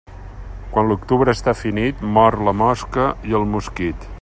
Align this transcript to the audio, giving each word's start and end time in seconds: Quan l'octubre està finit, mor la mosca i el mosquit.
Quan 0.71 0.87
l'octubre 0.91 1.35
està 1.37 1.53
finit, 1.59 2.01
mor 2.17 2.39
la 2.49 2.55
mosca 2.63 3.07
i 3.33 3.39
el 3.41 3.49
mosquit. 3.55 4.11